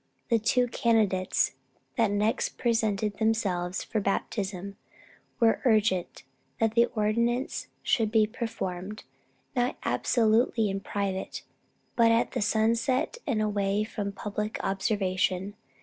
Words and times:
The 0.29 0.39
two 0.39 0.65
candidates 0.65 1.53
that 1.95 2.09
next 2.09 2.57
presented 2.57 3.19
themselves 3.19 3.83
for 3.83 3.99
baptism, 3.99 4.75
were 5.39 5.61
urgent 5.63 6.23
that 6.59 6.73
the 6.73 6.87
ordinance 6.95 7.67
should 7.83 8.09
be 8.11 8.25
performed, 8.25 9.03
not 9.55 9.77
absolutely 9.85 10.71
in 10.71 10.79
private, 10.79 11.43
but 11.95 12.11
at 12.11 12.33
sunset 12.43 13.19
and 13.27 13.43
away 13.43 13.83
from 13.83 14.11
public 14.11 14.57
observation. 14.63 15.53